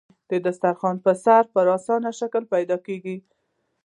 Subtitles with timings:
[0.29, 3.17] د دسترخوان پر سر يې په اسانۍ شیان پیدا کېدل.